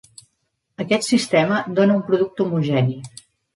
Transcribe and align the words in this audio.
Aquest 0.83 1.05
sistema 1.09 1.61
dóna 1.81 1.99
un 1.99 2.03
producte 2.09 2.47
homogeni. 2.49 3.01